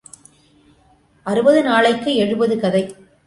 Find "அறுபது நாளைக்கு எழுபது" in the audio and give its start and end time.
1.25-2.59